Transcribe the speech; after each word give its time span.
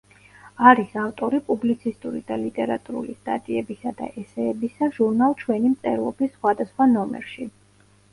არის 0.67 0.93
ავტორი 0.99 1.39
პუბლიცისტური 1.49 2.21
და 2.31 2.37
ლიტერატურული 2.43 3.15
სტატიებისა 3.17 3.91
და 3.99 4.07
ესეებისა 4.21 4.89
ჟურნალ 4.95 5.37
„ჩვენი 5.43 5.71
მწერლობის“ 5.75 6.33
სხვადასხვა 6.39 6.89
ნომერში. 6.95 7.47